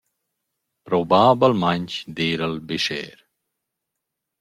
Probabelmaing 0.87 1.93
d’eira’l 2.15 2.55
bescher. 2.67 3.17